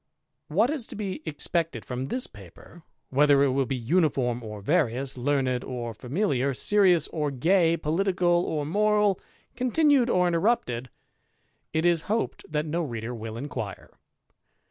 [0.47, 5.15] What is to be expected from this paper, whether it will be uniform or various,
[5.15, 9.19] learned or familiar, serious or gay, political or moral,
[9.55, 10.89] continued or interrupted,
[11.71, 13.91] it is hoped that 278 THE IDLER, no reader will inquire.